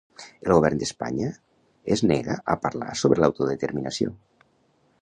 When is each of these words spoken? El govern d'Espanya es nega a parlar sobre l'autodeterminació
El 0.45 0.53
govern 0.59 0.79
d'Espanya 0.83 1.27
es 1.97 2.03
nega 2.13 2.39
a 2.53 2.57
parlar 2.65 2.91
sobre 3.05 3.25
l'autodeterminació 3.27 4.19